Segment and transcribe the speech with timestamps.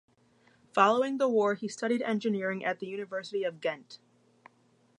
[0.73, 3.99] Following the war he studied engineering at the University of Ghent.